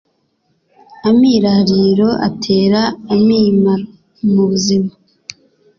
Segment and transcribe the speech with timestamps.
[1.09, 2.81] Amirariro atera
[3.13, 3.85] amimaro
[4.33, 4.91] mu buzima